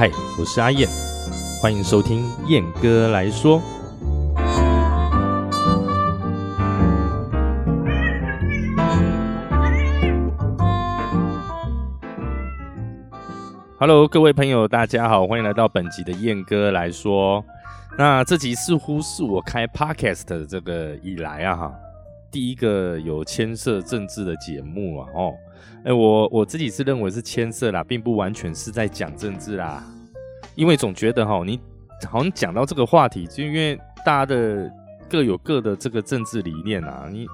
[0.00, 0.88] 嗨，我是阿燕，
[1.60, 3.60] 欢迎收听燕哥来说。
[13.78, 17.44] Hello，各位朋友，大家好，欢迎来到本集的燕哥来说。
[17.98, 21.74] 那这集似乎是我开 Podcast 的这个以来啊，哈，
[22.30, 25.34] 第一个有牵涉政治的节目啊，哦。
[25.82, 29.82] 哎，我我自己是认为是牵涉啦，并不完全是在讲政治啦，
[30.60, 31.58] 因为总觉得哈，你
[32.06, 33.74] 好像讲到这个话题，就因为
[34.04, 34.70] 大家的
[35.08, 37.26] 各有各的这个政治理念啊，你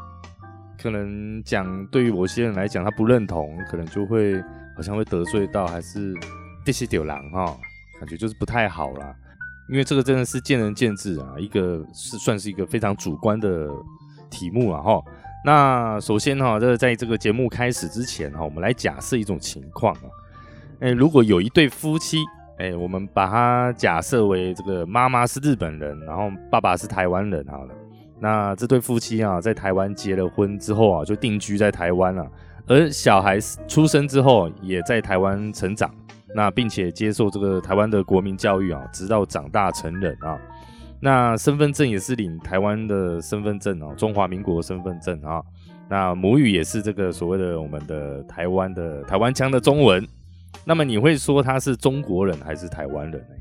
[0.80, 4.40] 可能讲对于某些人来讲他不认同，可能就会
[4.76, 6.14] 好像会得罪到，还是
[6.64, 7.46] 这些丢狼哈，
[7.98, 9.12] 感觉就是不太好啦。
[9.68, 13.68] 因为这个真的是见仁见智啊，一个是算是一个非常主观的
[14.30, 15.02] 题目了哈。
[15.45, 20.06] 那首先哈，这在这个节目开始之前哈，我们来假设一种情况啊，
[20.79, 22.18] 哎，如果有一对夫妻，
[22.59, 27.74] 哎，我们把它假设为这个妈妈是日本人，然后爸爸是台湾人好了。
[28.18, 32.26] 那这对夫妻啊，在台湾结了婚之后啊，就定居在台湾了，
[32.66, 35.95] 而小孩出生之后也在台湾成长，
[36.35, 40.38] 那并且接受这个台湾的国民教育啊，直到长大成人啊。
[40.98, 45.43] 那身份证也是领台湾的身份证哦，中华民国身份证啊。
[45.91, 50.02] 那母语也是这个所谓的我们的台湾的台湾腔的中文。
[50.65, 53.37] 那么你会说他是中国人还是台湾人呢？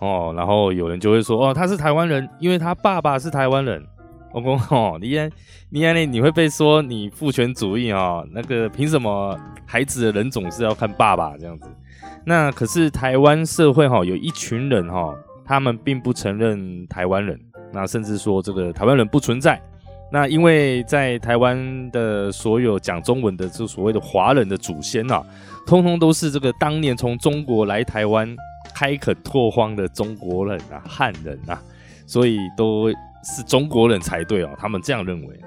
[0.00, 3.84] 哦，然后有人就会说哦，他是台湾人，因为他爸爸是台湾人。
[4.32, 5.08] 我公哦，你
[5.68, 8.22] 你你你会被说你父权主义啊？
[8.32, 11.68] 那个凭什么孩子的人总是要看爸爸这样子？
[12.24, 15.14] 那可是台湾社会哈，有一群人哈。
[15.44, 17.38] 他们并不承认台湾人，
[17.72, 19.60] 那甚至说这个台湾人不存在。
[20.12, 25.24] 那因为在台湾的所有讲中文的这所谓的华人的祖先啊，
[25.66, 28.36] 通通都是这个当年从中国来台湾
[28.74, 31.58] 开垦拓荒的中国人啊、汉人啊，
[32.06, 32.90] 所以都
[33.24, 34.50] 是中国人才对哦。
[34.58, 35.40] 他们这样认为。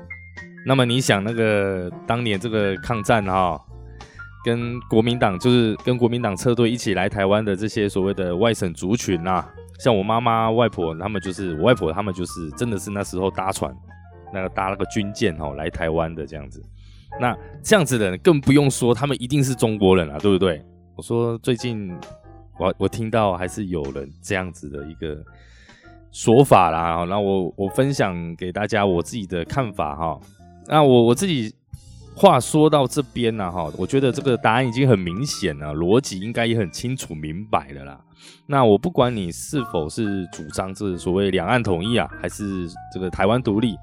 [0.65, 3.55] 那么你想，那个当年这个抗战啊，
[4.43, 9.47] 跟国民党就是跟国民党车队一起来台湾的这些所谓的外省族群啊。
[9.77, 13.71] 像我妈妈、外婆他们就是我外婆他们就是真的是那时候搭船，
[14.35, 16.61] 那个搭了个军舰哦来台湾的这样子。
[17.19, 20.61] 那这样子的人更不用说，他们一定是中国人啊，对不对？
[20.95, 21.91] 我说最近
[22.59, 25.23] 我我听到还是有人这样子的一个
[26.11, 27.05] 说法啦。
[27.05, 30.19] 那我我分享给大家我自己的看法哈。
[30.67, 31.55] 那我我自己。
[32.17, 37.99] 话说到这边呢，哈，我觉得这个答案已经很明显了，逻辑应该也很清楚明白了啦。
[38.47, 43.75] 那我不管你是否是主张这所谓两岸统一啊，还是这个台湾独立，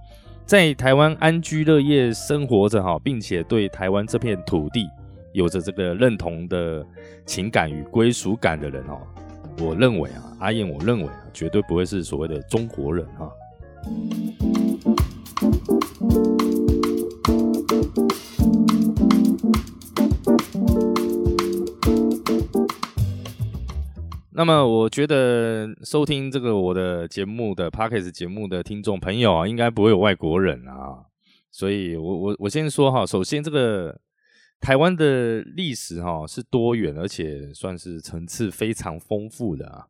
[0.45, 4.87] 在台湾安居乐业生活着哈，并且对台湾这片土地
[5.33, 6.85] 有着这个认同的
[7.25, 9.01] 情感与归属感的人哦，
[9.61, 13.31] 我认为啊，阿燕，我认为啊，绝对不会是所谓的中国人哈。
[24.35, 31.05] 那么，我觉得收听这个我的节目的 p o c k e t 节目的听众朋友啊，应该不会有外国人啊。
[31.51, 34.01] 所以，我我我先说哈，首先这个
[34.59, 39.87] 台湾的历史哈是多元，而且算是层次非常丰富的啊。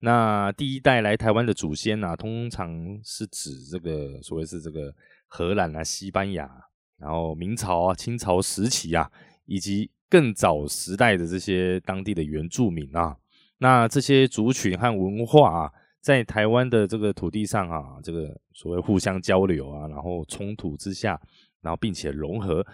[0.00, 4.92] 那第一代来台湾的祖先啊，通常是指这个所谓是这个
[5.28, 6.50] 荷兰啊、西班牙，
[6.98, 9.08] 然后明朝啊、清朝时期啊，
[9.46, 13.16] 以及更早时代的这些当地的原住民啊。
[13.58, 21.18] 那这些族群和文化啊，在台湾的这个土地上啊，这个所谓互相交流啊，然后冲突之下，
[21.62, 22.66] 然后并且融合，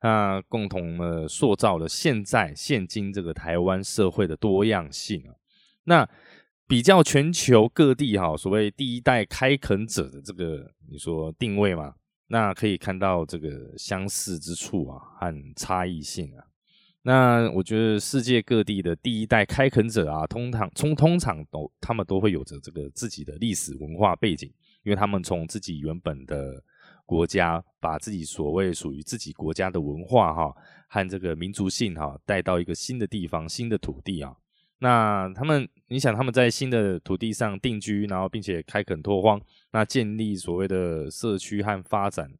[0.00, 5.34] 那共同呢塑造了现在现今这个台湾社会的多样性啊。
[5.84, 6.08] 那
[6.66, 11.94] 比较全球各地哈，所谓第一代开垦者的这个你说定位嘛，
[12.28, 16.44] 那可以看到这个相似之处啊和差异性啊。
[17.08, 24.52] 那我觉得世界各地的第一代开垦者啊，通常从通常都他们都会有着这个自己的历史文化背景，
[24.82, 26.62] 因为他们从自己原本的
[27.06, 30.54] 国家，把自己所谓属于自己国家的文化哈
[30.86, 34.36] 和这个民族性哈带到一个新的地方、新的土地啊。
[34.80, 39.40] 那他们，你想他们在新的土地上定居，然后并且开垦拓荒，
[39.70, 42.30] 那建立所谓的社区和发展。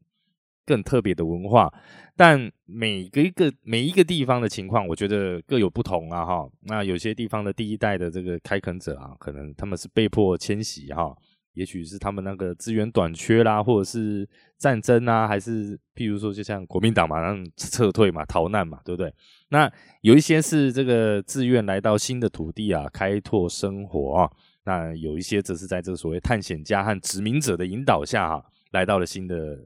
[0.68, 1.72] 更特别的文化，
[2.14, 6.46] 但每一个每一个地方的情况，我觉得各有不同啊哈。
[6.64, 11.16] 那有些地方的第一代的这个开垦者啊，可能他们是被迫迁徙哈，
[11.54, 14.28] 也许是他们那个资源短缺啦，或者是
[14.58, 19.10] 战争啊，还是譬如说，就像国民党嘛，让撤退嘛，逃难嘛，对不对？
[19.48, 19.72] 那
[20.02, 24.30] 有一些是这个自愿来到新的土地啊，开拓生活啊。
[24.64, 29.58] 那有一些则是在这个所谓探险家和殖民者的引导下哈，来到了新的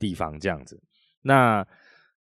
[0.00, 0.82] 地方这样子。
[1.22, 1.64] 那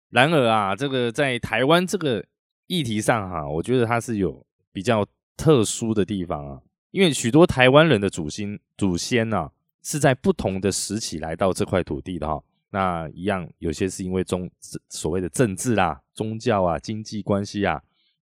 [0.09, 2.25] 然而啊，这个在台湾这个
[2.67, 5.05] 议题上哈，我觉得它是有比较
[5.37, 6.59] 特殊的地方啊，
[6.91, 9.49] 因为许多台湾人的祖先祖先呢
[9.83, 12.43] 是在不同的时期来到这块土地的哈。
[12.71, 14.49] 那一样，有些是因为中
[14.89, 17.81] 所谓的政治啦、宗教啊、经济关系啊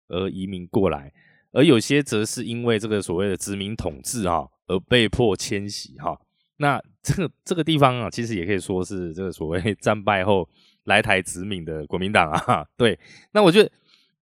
[0.09, 1.11] 而移民过来。
[1.53, 6.19] 而有些则是因为这个所谓的殖民统治啊，而被迫迁徙哈。
[6.57, 10.47] 那这个这个地方啊，其实也可以说是这个所谓 战败后
[10.83, 12.67] 来台殖民的国民党啊。
[12.75, 12.99] 对，
[13.31, 13.71] 那我觉得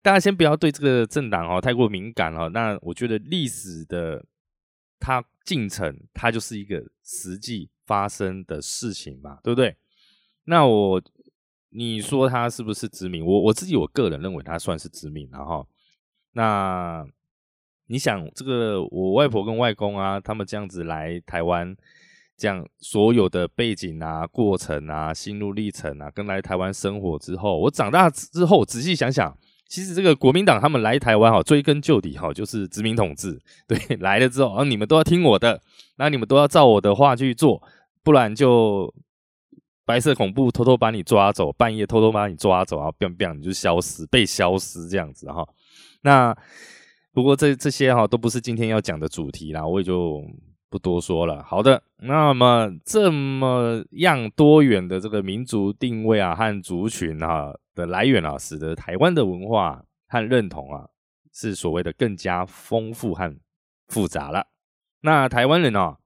[0.02, 2.48] 大家先不要对这个政党哦太过敏感哦。
[2.50, 4.24] 那我觉得历史的
[5.00, 9.76] 它进程，它就是一个实际发生的事情嘛，对不对？
[10.44, 11.02] 那我
[11.70, 13.24] 你说它是不是殖民？
[13.24, 15.66] 我我自己我个人认为它算是殖民，然后
[16.32, 17.06] 那。
[17.88, 21.76] 你想这个，我外婆跟外公啊，他们这样子来台湾，
[22.36, 29.36] 这样所有的背景啊、过程啊、心路历程啊，跟来台湾生活之后，我长大之后仔细想想，
[29.68, 33.40] 其实这个国民党他们来台湾哈，追根究底哈，就是殖民统治。
[33.66, 35.60] 对， 来了之后啊，你们都要听我的，
[35.96, 37.62] 那你们都要照我的话去做，
[38.04, 38.92] 不然就
[39.84, 45.46] 白色恐怖偷偷把你抓走，半夜偷偷把你抓走，然后 biang biang 你就消失，被消失这样子哈。
[46.02, 46.36] 那。
[47.12, 50.22] 不过这这些哈都不是今天要讲的主题啦，我也就
[50.68, 51.42] 不多说了。
[51.42, 60.88] 好的，那么这么样多元的这个民族定位啊和族群啊的来源啊，使得台湾的文化和认同啊
[61.32, 63.36] 是所谓的更加丰富和
[63.88, 64.46] 复杂了。
[65.00, 65.98] 那台湾人啊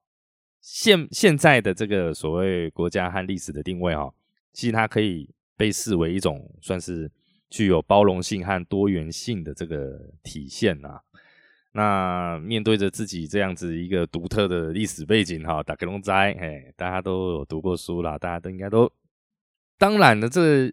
[0.61, 4.11] 现现在的这个所谓国家和历史的定位啊，
[4.53, 7.11] 其实它可以被视为一种算是。
[7.53, 11.03] 具有包容性和多元性的这个体现啊，
[11.73, 18.91] 那面对着自己这样子一个独特的历史背景哈，打个龙斋，哎，大家都有读过书啦，大家都应该都，
[19.79, 20.73] 当然了，这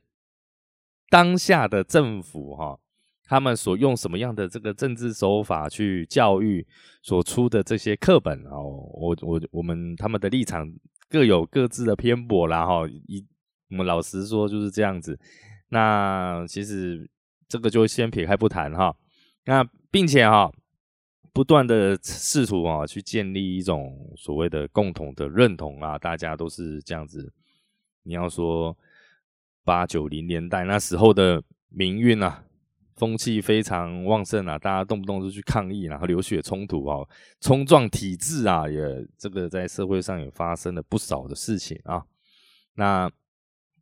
[1.10, 2.80] 当下的政府哈，
[3.26, 6.66] 他们所用什么样的这个政治手法去教育
[7.04, 8.64] 所出的这些课本哦，
[8.94, 10.68] 我我我们他们的立场
[11.10, 13.24] 各有各自的偏颇啦哈，一
[13.70, 15.20] 我们老实说就是这样子。
[15.70, 17.10] 那其实
[17.48, 18.96] 这个就先撇开不谈哈，
[19.46, 20.52] 那并且哈，
[21.38, 27.32] 不断的试图啊去建立一种所谓的共同的认同啊，大家都是这样子。
[28.02, 28.76] 你要说
[29.64, 32.44] 八九零年代那时候的民运啊，
[32.96, 37.08] 风气非常旺盛啊，大家动不动就去抗议，然后流血冲突啊，
[37.40, 42.04] 冲撞体制啊，也这个在社会上也发生了不少的事情啊。
[42.74, 43.08] 那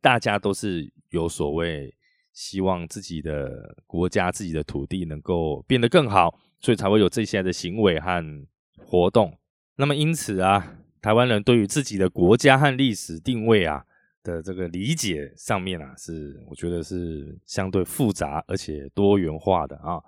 [0.02, 0.92] 大家都是。
[1.10, 1.94] 有所谓
[2.32, 9.38] 希望自己的国家、自己的土地能够变得更好，所以才会有这些的行为和活动。
[9.76, 13.84] 那么因此啊，台湾人对于自己的国家和历史定位啊
[14.22, 20.02] 的这个理解上面啊，是我觉得是相对复杂而且多元化的啊。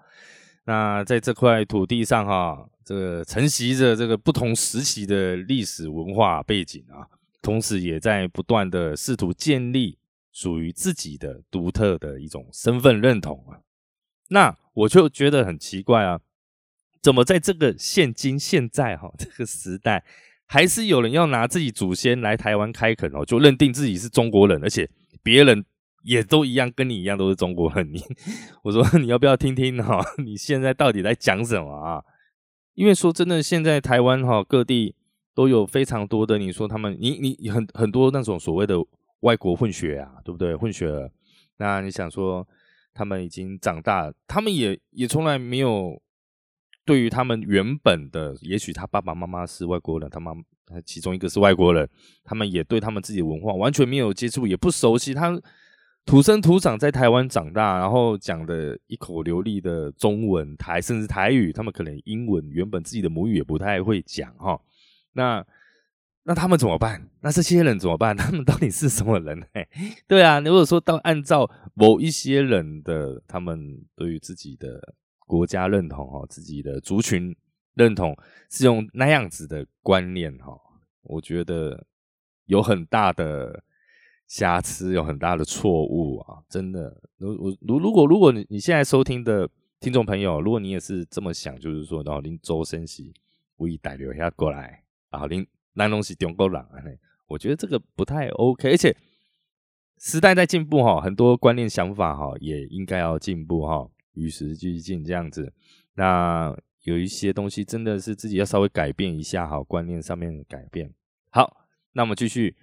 [0.65, 7.07] 那在这块土地上哈，这个承袭着这个不同时期的历史文化背景啊，
[7.43, 9.99] 同时也在不断的试图建立。
[10.31, 13.59] 属于自己的独特的一种身份认同啊，
[14.29, 16.21] 那我就觉得很奇怪啊，
[17.03, 20.05] 怎么在这个现今现在哈 这个时代，
[20.47, 24.89] 还是有人要拿自己祖先来台湾开垦哦，就认定自己是中国人，而且
[25.23, 25.65] 别人
[26.03, 27.93] 也都一样，跟你一样都是中国人。
[27.93, 28.03] 你
[28.65, 30.05] 我说你要不要听听哈？
[30.25, 32.03] 你现在到底在讲什么啊？
[32.75, 34.95] 因为说真的，现在台湾哈各地
[35.35, 38.77] 都有非常多的，你说他们，你你很很多那种所谓的。
[39.23, 40.55] 外国混血啊，对不对？
[40.55, 40.87] 混血，
[41.57, 42.47] 那你想说
[42.95, 46.01] 他们已经长大，他们也也从来没有
[46.89, 50.33] 对于他们原本的，也许他爸爸妈妈是外国人，他妈
[50.87, 51.87] 其中一个是外国人，
[52.25, 55.13] 他们也对他们自己的文化完全没有接触，也不熟悉。
[55.13, 55.39] 他
[56.07, 64.59] 土生土长在台湾长大，然后讲的一口流利的中文台，甚至台语，他们可能英文原本自己的母语也不太会讲哈。
[65.13, 65.45] 那
[66.23, 67.07] 那他们怎么办？
[67.21, 68.17] 那这些人怎么办？
[68.17, 69.47] 他们到底是什么人？
[69.53, 69.69] 嘿，
[70.07, 74.95] 对啊，如果说到按照某一些人的他们对于自己的
[75.29, 77.37] 国家认同哈，自己的族群
[77.75, 78.17] 认同
[78.51, 80.59] 是用那样子的观念哈，
[81.03, 81.87] 我觉得
[82.47, 83.63] 有很大的
[84.27, 86.43] 瑕疵，有很大的错误啊！
[86.49, 93.13] 真的，如如如如果如果你你现在收听的听众朋友，如果你也是这么想，就是说，然后您周升喜
[93.59, 95.47] 无意带留下过来，然后您。
[95.75, 96.61] 南龙是中国人，
[97.29, 98.97] 我觉得这个不太 OK，而且
[99.97, 105.53] 时代在进步哈，很多观念想法哈也应该要进步哈，与时俱进这样子。
[105.95, 110.93] 那有一些东西真的是自己要稍微改变一下哈，观念上面改变。
[111.31, 112.57] 好，那我们继续，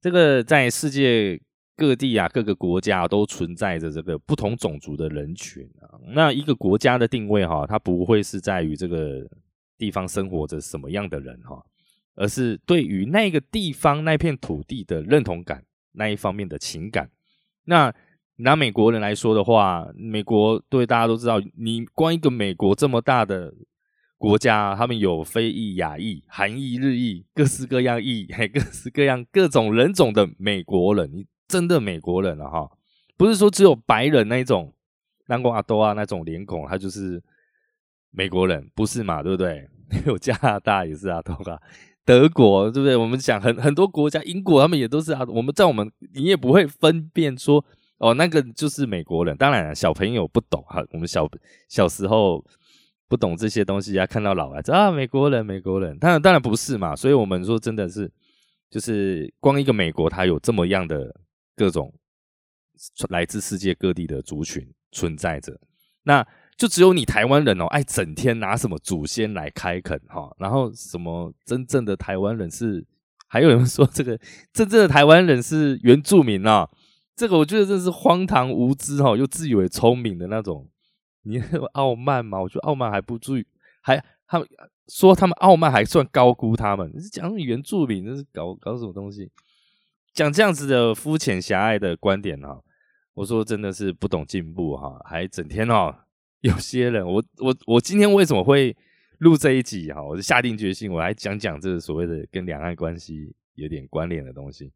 [0.00, 1.40] 这个在世界。
[1.76, 5.98] 各地啊，各个国家都存在着这个不同种族的人群啊。
[6.14, 9.28] 那一个国家的定位哈，它不会是在于这个
[9.76, 11.60] 地方生活着什么样的人哈，
[12.14, 17.10] 而是对于那个地方那片土地的认同感那一方面的情感。
[17.64, 17.92] 那
[18.36, 23.54] 拿美国人来说的话，美国对大家都知道，你光一个美国这么大的
[24.18, 31.26] 国家，他们有非裔、亚裔、韩裔、日裔，各式各样裔，还各式各样各种人种的美国人，你。
[31.46, 32.70] 真的美国人了哈，
[33.18, 34.74] 不是说只有白人那一种，
[35.26, 37.22] 南瓜阿多啊那种脸孔，他就是
[38.10, 39.22] 美国人，不是嘛？
[39.22, 39.68] 对不对？
[40.06, 41.60] 有加拿大也是阿多啊，
[42.02, 42.96] 德国对不对？
[42.96, 45.20] 我们讲很很多国家，英国他们也都是啊。
[45.28, 47.62] 我们在我们你也不会分辨说
[48.04, 49.36] 哦，那个就是美国人。
[49.36, 51.28] 当然了，小朋友不懂哈，我们小
[51.68, 52.44] 小时候
[53.08, 56.94] 不懂这些东西啊，看到老外啊，美国人，美国人，当然当然不是嘛。
[56.96, 58.10] 所以我们说真的是，
[58.70, 61.14] 就是光一个美国，它有这么样的。
[61.56, 61.94] 各种
[63.10, 65.56] 来自世界各地的族群存在着，
[66.02, 72.84] 那就只有你台湾人哦，爱整天拿什么祖先来开垦哈，然后什么真正的台湾人是，
[73.28, 74.18] 还有人说这个
[74.52, 76.68] 真正的台湾人是原住民啊，
[77.16, 80.68] 这个我觉得真是荒唐无知哈，又自以为聪明的那种，
[81.22, 81.40] 你
[81.74, 82.40] 傲慢吗？
[82.40, 83.46] 我觉得傲慢还不至于，
[83.80, 84.48] 还他们
[84.88, 89.30] 说他们傲慢还算高估他们，讲原住民，那是搞搞什么东西？
[90.12, 92.60] 讲这样子的肤浅狭隘的观点哈，
[93.14, 95.94] 我说真的是不懂进步哈，还整天哦，
[96.40, 98.76] 有些人我我我今天为什么会
[99.18, 100.02] 录这一集哈？
[100.02, 104.72] 我就下定决心，我来讲讲这个所谓的跟两岸关系有点关联的东西，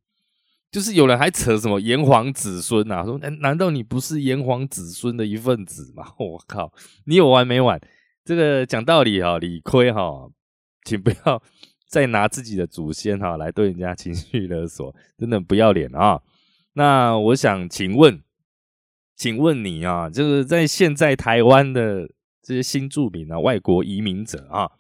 [0.71, 6.13] 就是有人还扯什么炎黄子孙啊，说难难道你不是炎黄子孙的一份子吗？
[6.19, 6.73] 我靠，
[7.05, 7.81] 你有完没完？
[8.25, 10.29] 这个讲道理哈，理亏哈，
[10.85, 11.43] 请不要。
[11.89, 16.21] 再拿自己的祖先哈来对人家情绪勒索，真的不要脸啊！
[16.75, 18.23] 那我想请问，
[19.17, 22.07] 请问你啊，就是在现在台湾的
[22.43, 24.71] 这些新住民啊、外国移民者啊，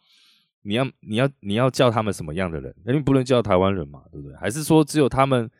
[0.60, 2.74] 你要你要你要叫他们什么样的人？
[2.86, 4.36] 因为不能叫台湾人嘛，对不对？
[4.36, 5.50] 还是说只有他们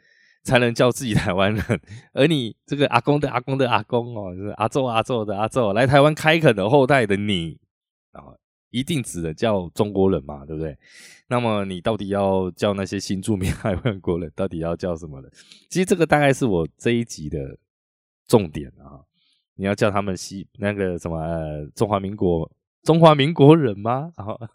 [0.43, 1.81] 才能叫自己台湾人？
[2.13, 7.59] 而你这个阿公的阿公的阿公哦，就是阿宙阿宙的阿宙来台湾开垦的后代的你
[8.13, 8.35] 啊？
[8.71, 10.77] 一定指的叫中国人嘛，对不对？
[11.27, 15.31] 那么你到底要叫那些新住民 还外国人，到底要叫什么人？
[15.71, 17.57] 其实这个大概是我这一集的
[18.27, 19.01] 重点啊！
[19.55, 22.51] 你要叫他们西那个什么呃中华民国
[22.83, 24.13] 中华民国人吗？
[24.17, 24.51] 然啊，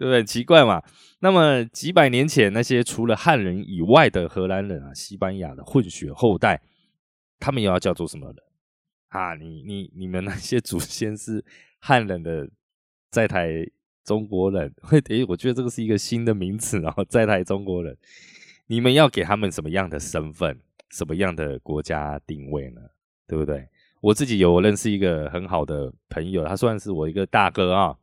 [0.00, 0.24] 对不对？
[0.24, 0.82] 奇怪嘛。
[1.18, 6.62] 那么几百年前那些除了汉人以外的荷兰人啊、西班牙的混血后代，
[7.38, 8.36] 他们又要叫做什么人
[9.08, 9.34] 啊？
[9.34, 11.44] 你你你们那些祖先是
[11.78, 12.48] 汉人的？
[13.10, 13.66] 在台
[14.04, 17.94] 中国人会诶， 我觉得这个是一个新的名词然后在台中国人，
[18.68, 20.58] 你们要给他们什么样的身份，
[20.90, 22.80] 什么样的国家定位呢？
[23.26, 23.68] 对不对？
[24.00, 27.96] 我自己有认识一个很好的朋友，他算是我一个大哥啊，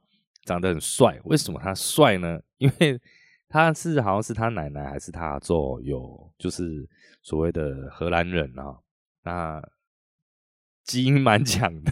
[0.48, 1.20] 长得很帅。
[1.26, 2.40] 为什么他帅呢？
[2.58, 3.00] 因为
[3.48, 6.90] 他是好像是他奶奶还是他做有就是
[7.22, 8.80] 所谓的荷兰人啊，
[9.24, 9.62] 那
[10.84, 11.92] 基因蛮强的，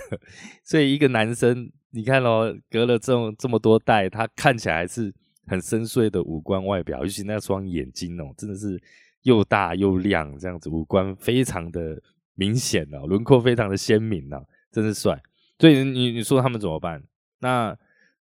[0.63, 1.71] 所以一个男生。
[1.91, 5.13] 你看哦，隔了这么这么多代，他看起来是
[5.47, 8.77] 很深邃的五官外表，尤其那双眼睛哦，真的是
[9.21, 11.97] 又大又亮，这样子五官非常的
[12.33, 14.43] 明显哦，轮廓非常的鲜明啊，
[14.73, 15.17] 真是帅。
[15.57, 17.01] 所以你你说他们怎么办？
[17.39, 17.73] 那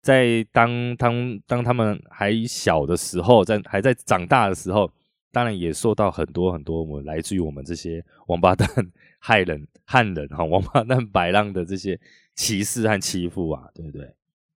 [0.02, 4.92] 在当当当他们还小的时候，在还在长大的时候，
[5.32, 8.68] 当然也受到很多很多我们来自于我们这些王八蛋、
[9.20, 12.00] 害人、汉人哈，王八蛋、白浪的这些。
[12.34, 14.10] 歧视和欺负啊，对不对？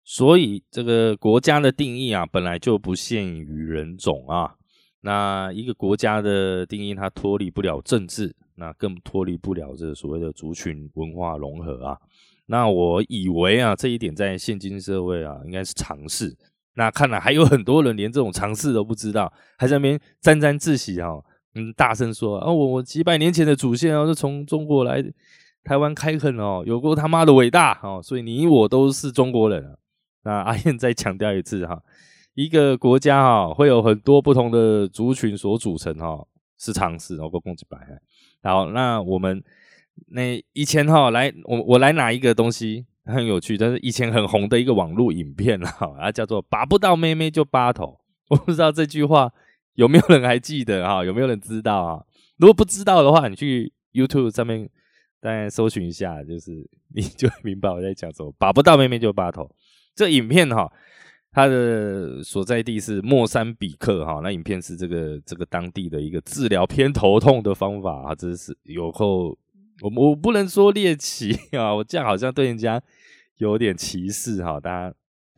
[0.04, 4.54] 所以这个国家的定义啊，本来就不限于人种啊。
[5.00, 11.98] 那一个国家的定义，它脱离不了政治，那更脱离不了这所谓的族群文化融合啊。
[12.52, 16.36] 那我以为啊，这一点在现今社会啊，应该是常识。
[16.74, 21.08] 那看来还有很多人连这种常识都不知道，还在那边沾沾自喜啊，
[21.54, 25.02] 嗯，大声说啊，我我几百年前的祖先啊，是从中国来。
[25.64, 29.70] 台湾开垦哦，有过他妈的伟大哦，所以你我都是中国人啊。
[30.24, 31.80] 那阿燕再强调一次哈，
[32.34, 36.18] 一个国家哈会有很多不同的族群所组成哈，
[36.58, 37.78] 是常识哦，够共几百。
[38.42, 39.40] 好，那我们
[40.08, 47.98] 那以前哈来，我我来拿一个东西很有趣，但是以前很红的一个网络影片哈，啊叫做拔不到妹妹就拔头。
[48.28, 49.30] 我不知道这句话
[49.74, 51.04] 有没有人还记得哈？
[51.04, 52.04] 有没有人知道啊？
[52.36, 54.68] 如果不知道的话，你去 YouTube 上面
[55.20, 56.52] 大概搜寻一下，就是
[56.94, 58.34] 你就明白我在讲什么。
[58.38, 59.50] 把不到妹妹就拔头。
[59.94, 60.70] 这影片哈，
[61.32, 64.20] 它的所在地是莫桑比克哈。
[64.22, 69.38] 那影片是这个这个当地的一个治疗偏头痛的方法啊，这是有后。
[69.82, 72.80] 我我不能说猎奇 啊，我这样好像对人家
[73.38, 74.60] 有点歧视哈。
[74.60, 74.94] 大家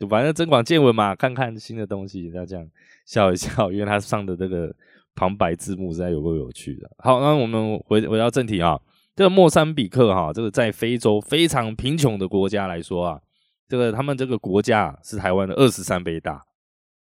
[0.07, 2.69] 反正增广见闻嘛，看看新的东西，要这样
[3.05, 4.71] 笑一笑， 因为他上的这个
[5.15, 6.87] 旁白字幕实在有够有趣的。
[6.99, 8.79] 好，那我们回回到正题啊，
[9.15, 13.19] 这个莫桑比克哈，这个在非洲非常贫穷的国家来说啊，
[13.67, 16.43] 这个他们这个国家是台湾的二十三倍大，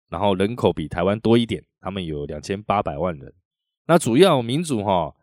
[0.08, 3.34] 然后人口比台湾多一点，他们有两千八百万人，
[3.86, 5.14] 那主要民族哈。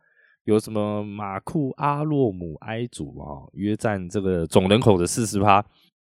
[0.46, 5.60] 有什么马库阿洛姆埃族啊，约占这个总人口的四十趴；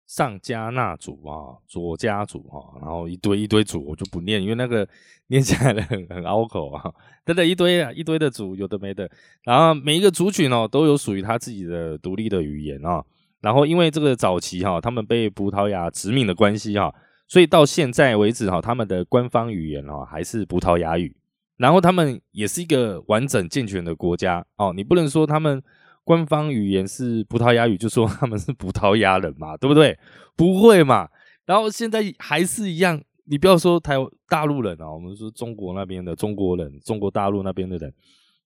[0.08, 4.88] 上加纳族啊，左加族啊，然后一堆一堆族，我就不念，因为那个
[5.28, 6.84] 念起来很很拗口啊，
[7.24, 9.10] 等等，一堆啊，一堆的族，有的没的。
[9.44, 13.04] 然后每一个族群哦，都有属于他自己的独立的语言啊。
[13.40, 16.94] 然后因为这个早期哈，他们被葡萄牙殖民的关系哈，
[17.28, 21.16] 所以到现在为止哈，他们的官方语言哈还是葡萄牙语。
[21.58, 25.64] 然后他们也是一个完整健全的国家哦，你不能说他们
[26.04, 29.98] 官方语言是葡萄牙语，就说他们是葡萄牙人嘛， 对不对？
[30.36, 31.08] 不会嘛。
[31.46, 33.96] 然后现在还是一样，你不要说台
[34.28, 37.94] 大陆人啊，我们说中国那边的中国人，中国大陆那边的人，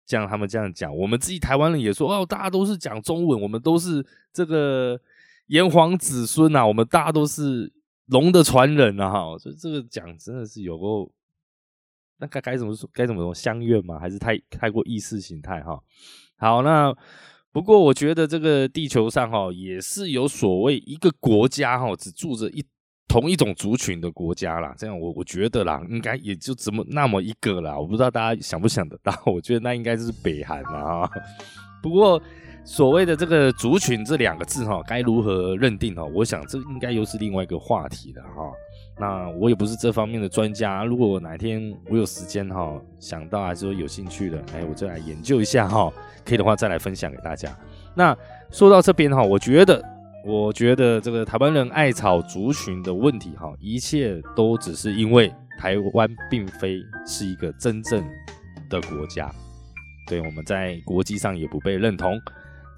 [0.06, 5.00] 像他们这样讲，我们自己台湾人也说哦，大家都是讲中文，我们都是这个
[5.48, 7.74] 炎黄子孙呐，我们大家都是
[8.06, 11.12] 龙的传人啊，哈，所以这个讲真的是有够。
[12.20, 12.90] 那该该怎么说？
[12.94, 13.34] 该怎么说？
[13.34, 13.98] 相怨吗？
[13.98, 15.80] 还是太太过意识形态哈？
[16.38, 16.94] 好，那
[17.52, 22.64] 不过我觉得这个地球上哈也是有所谓一个国家哈，只住着一
[23.08, 24.76] 同一种族群的国家啦。
[24.78, 27.78] 这样我我觉得啦，应该也就这么那么一个啦。
[27.78, 29.12] 我不知道大家想不想得到？
[29.26, 31.12] 我觉得那应该就是北韩啦哈。
[31.82, 32.22] 不过
[32.70, 36.04] 所谓的这个族群这两个字哈，该如何认定哈？
[36.14, 38.52] 我想这应该又是另外一个话题了哈。
[38.96, 45.92] 那我也不是这方面的专家，如果哪天我有时间哈，想到还是说有兴趣的，哎，我就来研究一下哈，
[46.24, 47.50] 可以的话再来分享给大家。
[47.96, 48.16] 那
[48.52, 49.84] 说到这边哈，我觉得，
[50.24, 58.08] 我觉得这个台湾人爱草族群的问题哈，一切都只是因为台湾并非是一个真正
[58.70, 59.34] 的国家，
[60.06, 62.16] 对，我们在国际上也不被认同。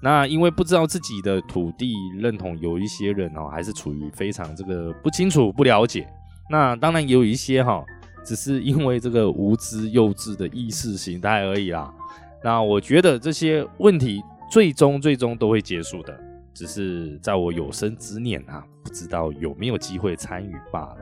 [0.04, 6.06] 那因为不知道自己的土地认同，有一些人哦，还是处于非常这个不清楚、不了解。
[6.50, 7.84] 那当然也有一些哈，
[8.24, 11.94] 只是因为这个无知、幼稚的意识形态而已啦。
[12.42, 16.18] 那我觉得这些问题最终、最终都会结束的，
[16.52, 20.96] 只是在我有生之年啊，不知道有没有机会参与罢了。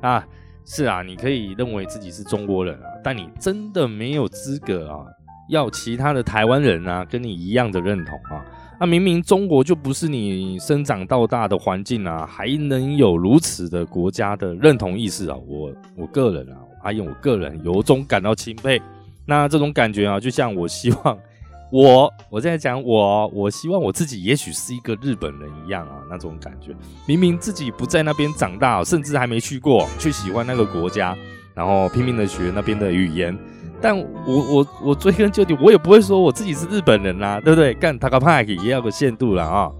[0.00, 0.24] 啊，
[0.64, 5.06] 是啊，你可以认为自己是中国人啊，但你真的没有资格啊。
[5.52, 8.42] 要其他的台湾人啊，跟你一样的认同啊，
[8.80, 15.36] 那明明中国就不是你生长到大的环境啊，还能有如此的国家的认同意识啊？
[15.46, 18.80] 我我个人啊，阿燕，我个人由衷感到钦佩。
[19.26, 21.18] 那这种感觉啊，就像我希望
[21.70, 26.74] 我我在讲我，我希望我自己也许是一个日本人一样啊，那种感觉，
[27.06, 31.16] 明明自己不在那边长大，甚至还没去过，却喜欢那个国家，
[31.54, 33.36] 然后拼命的学那边的语言。
[33.80, 37.74] 但我我我追根究底，我也不会说我自己是日本人啦，对不对？
[37.74, 39.70] 干塔卡派也要个限度了啊。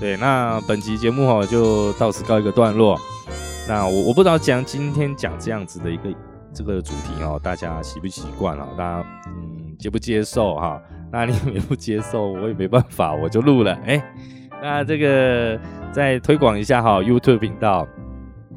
[0.00, 2.98] 对，那本期节目哈就到此告一个段落。
[3.68, 6.08] 那我我不知道讲今天讲这样子的一个
[6.52, 8.66] 这个主题哦，大家习不习惯啊？
[8.76, 10.80] 大家嗯接不接受哈？
[11.12, 13.72] 那你也不接受，我也没办法，我就录了。
[13.86, 14.02] 哎，
[14.62, 15.60] 那这个
[15.92, 17.86] 再推广一下哈，YouTube 频道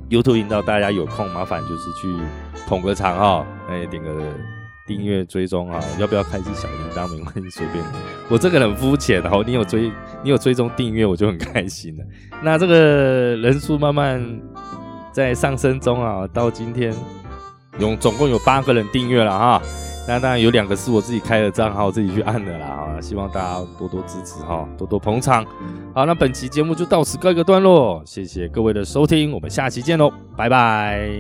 [0.10, 2.16] ，YouTube 频道大家有空麻烦就是去
[2.68, 4.10] 捧个场哈，哎点个。
[4.88, 7.06] 订阅追踪啊，要不要开启小铃铛？
[7.10, 7.84] 没关系，随便。
[8.30, 9.92] 我这个很肤浅，然后你有追，
[10.24, 12.06] 你有追踪订阅，我就很开心了。
[12.42, 14.42] 那这个人数慢慢
[15.12, 16.96] 在上升中啊，到今天
[17.78, 19.62] 有总共有八个人订阅了哈。
[20.08, 23.02] 那当然有两个是我自己开的账号，自己去按的啦啊。
[23.02, 25.46] 希望大家多多支持哈，多多捧场。
[25.94, 31.12] 好，那本期节目就到此告一个段落，谢谢各位的收听，我们下期见喽，拜拜。